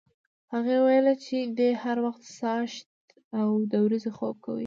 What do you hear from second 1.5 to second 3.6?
دی هر وخت څاښتي او